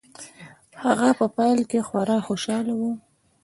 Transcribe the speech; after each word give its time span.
هغه 0.83 1.09
په 1.19 1.25
پیل 1.37 1.59
کې 1.69 1.79
خورا 1.87 2.17
خوشحاله 2.27 2.73
و 2.79 2.81